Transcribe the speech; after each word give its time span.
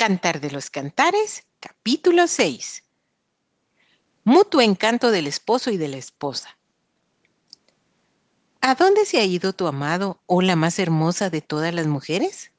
Cantar 0.00 0.40
de 0.40 0.50
los 0.50 0.70
Cantares, 0.70 1.44
capítulo 1.60 2.26
6. 2.26 2.84
Mutuo 4.24 4.62
encanto 4.62 5.10
del 5.10 5.26
esposo 5.26 5.70
y 5.70 5.76
de 5.76 5.88
la 5.88 5.98
esposa. 5.98 6.56
¿A 8.62 8.74
dónde 8.76 9.04
se 9.04 9.18
ha 9.18 9.24
ido 9.26 9.52
tu 9.52 9.66
amado, 9.66 10.22
oh 10.24 10.40
la 10.40 10.56
más 10.56 10.78
hermosa 10.78 11.28
de 11.28 11.42
todas 11.42 11.74
las 11.74 11.86
mujeres? 11.86 12.50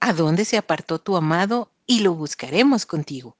¿A 0.00 0.14
dónde 0.14 0.46
se 0.46 0.56
apartó 0.56 0.98
tu 0.98 1.18
amado 1.18 1.70
y 1.86 2.00
lo 2.00 2.14
buscaremos 2.14 2.86
contigo? 2.86 3.36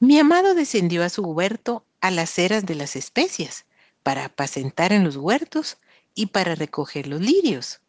Mi 0.00 0.18
amado 0.18 0.56
descendió 0.56 1.04
a 1.04 1.08
su 1.08 1.22
huerto 1.22 1.86
a 2.00 2.10
las 2.10 2.36
eras 2.36 2.66
de 2.66 2.74
las 2.74 2.96
especias, 2.96 3.64
para 4.02 4.24
apacentar 4.24 4.92
en 4.92 5.04
los 5.04 5.14
huertos 5.14 5.78
y 6.16 6.26
para 6.26 6.56
recoger 6.56 7.06
los 7.06 7.20
lirios. 7.20 7.80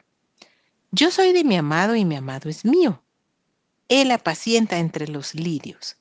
Yo 0.92 1.10
soy 1.10 1.34
de 1.34 1.44
mi 1.44 1.58
amado 1.58 1.96
y 1.96 2.06
mi 2.06 2.16
amado 2.16 2.48
es 2.48 2.64
mío. 2.64 3.02
Él 3.88 4.10
apacienta 4.10 4.80
entre 4.80 5.08
los 5.08 5.36
lirios. 5.36 5.98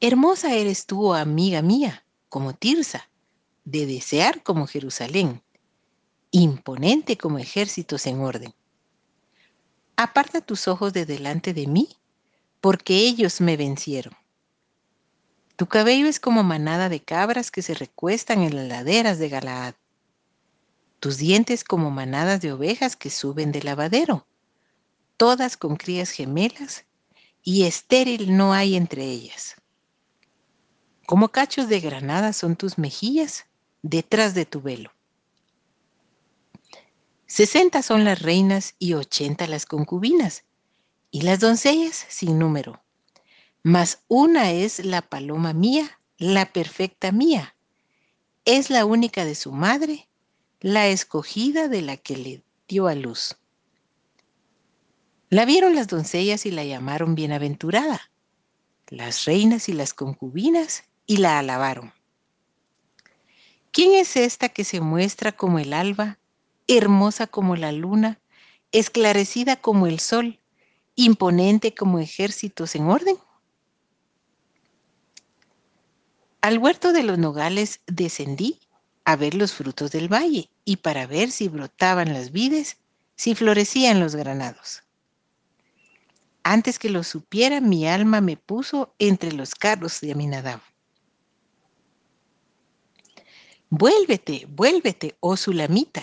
Hermosa 0.00 0.54
eres 0.54 0.86
tú, 0.86 1.12
amiga 1.12 1.60
mía, 1.60 2.04
como 2.28 2.54
Tirsa, 2.54 3.10
de 3.64 3.84
desear 3.86 4.44
como 4.44 4.68
Jerusalén, 4.68 5.42
imponente 6.30 7.18
como 7.18 7.38
ejércitos 7.40 8.06
en 8.06 8.20
orden. 8.20 8.54
Aparta 9.96 10.40
tus 10.40 10.68
ojos 10.68 10.92
de 10.92 11.04
delante 11.04 11.52
de 11.52 11.66
mí, 11.66 11.88
porque 12.60 12.98
ellos 12.98 13.40
me 13.40 13.56
vencieron. 13.56 14.14
Tu 15.56 15.66
cabello 15.66 16.06
es 16.06 16.20
como 16.20 16.44
manada 16.44 16.88
de 16.88 17.00
cabras 17.02 17.50
que 17.50 17.62
se 17.62 17.74
recuestan 17.74 18.42
en 18.42 18.54
las 18.54 18.68
laderas 18.68 19.18
de 19.18 19.28
Galaad. 19.28 19.74
Tus 21.00 21.16
dientes 21.16 21.64
como 21.64 21.90
manadas 21.90 22.40
de 22.40 22.52
ovejas 22.52 22.94
que 22.94 23.10
suben 23.10 23.50
del 23.50 23.64
lavadero 23.64 24.27
todas 25.18 25.58
con 25.58 25.76
crías 25.76 26.10
gemelas, 26.10 26.86
y 27.42 27.64
estéril 27.64 28.36
no 28.36 28.54
hay 28.54 28.76
entre 28.76 29.04
ellas. 29.04 29.56
Como 31.06 31.28
cachos 31.28 31.68
de 31.68 31.80
granada 31.80 32.32
son 32.32 32.56
tus 32.56 32.78
mejillas 32.78 33.46
detrás 33.82 34.34
de 34.34 34.46
tu 34.46 34.62
velo. 34.62 34.92
Sesenta 37.26 37.82
son 37.82 38.04
las 38.04 38.22
reinas 38.22 38.74
y 38.78 38.94
ochenta 38.94 39.46
las 39.46 39.66
concubinas, 39.66 40.44
y 41.10 41.22
las 41.22 41.40
doncellas 41.40 42.06
sin 42.08 42.38
número. 42.38 42.82
Mas 43.62 44.02
una 44.08 44.52
es 44.52 44.84
la 44.84 45.02
paloma 45.02 45.52
mía, 45.52 46.00
la 46.16 46.52
perfecta 46.52 47.12
mía. 47.12 47.54
Es 48.44 48.70
la 48.70 48.84
única 48.84 49.24
de 49.24 49.34
su 49.34 49.52
madre, 49.52 50.08
la 50.60 50.88
escogida 50.88 51.68
de 51.68 51.82
la 51.82 51.96
que 51.96 52.16
le 52.16 52.42
dio 52.66 52.86
a 52.86 52.94
luz. 52.94 53.36
La 55.30 55.44
vieron 55.44 55.74
las 55.74 55.88
doncellas 55.88 56.46
y 56.46 56.50
la 56.50 56.64
llamaron 56.64 57.14
bienaventurada, 57.14 58.10
las 58.88 59.26
reinas 59.26 59.68
y 59.68 59.74
las 59.74 59.92
concubinas, 59.92 60.84
y 61.06 61.18
la 61.18 61.38
alabaron. 61.38 61.92
¿Quién 63.72 63.94
es 63.94 64.16
esta 64.16 64.48
que 64.48 64.64
se 64.64 64.80
muestra 64.80 65.32
como 65.32 65.58
el 65.58 65.74
alba, 65.74 66.18
hermosa 66.66 67.26
como 67.26 67.56
la 67.56 67.72
luna, 67.72 68.18
esclarecida 68.72 69.56
como 69.56 69.86
el 69.86 70.00
sol, 70.00 70.38
imponente 70.94 71.74
como 71.74 71.98
ejércitos 71.98 72.74
en 72.74 72.88
orden? 72.88 73.16
Al 76.40 76.56
huerto 76.58 76.94
de 76.94 77.02
los 77.02 77.18
nogales 77.18 77.80
descendí 77.86 78.60
a 79.04 79.16
ver 79.16 79.34
los 79.34 79.52
frutos 79.52 79.90
del 79.90 80.10
valle 80.10 80.48
y 80.64 80.76
para 80.76 81.06
ver 81.06 81.30
si 81.30 81.48
brotaban 81.48 82.14
las 82.14 82.32
vides, 82.32 82.78
si 83.16 83.34
florecían 83.34 84.00
los 84.00 84.14
granados. 84.14 84.82
Antes 86.50 86.78
que 86.78 86.88
lo 86.88 87.04
supiera, 87.04 87.60
mi 87.60 87.86
alma 87.86 88.22
me 88.22 88.38
puso 88.38 88.94
entre 88.98 89.32
los 89.32 89.54
carros 89.54 90.00
de 90.00 90.12
Aminadab. 90.12 90.62
Vuélvete, 93.68 94.46
vuélvete, 94.48 95.14
oh 95.20 95.36
Sulamita. 95.36 96.02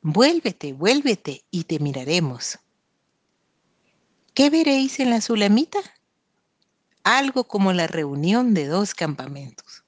Vuélvete, 0.00 0.72
vuélvete 0.72 1.44
y 1.52 1.62
te 1.62 1.78
miraremos. 1.78 2.58
¿Qué 4.34 4.50
veréis 4.50 4.98
en 4.98 5.10
la 5.10 5.20
Sulamita? 5.20 5.78
Algo 7.04 7.44
como 7.44 7.72
la 7.72 7.86
reunión 7.86 8.54
de 8.54 8.66
dos 8.66 8.94
campamentos. 8.96 9.81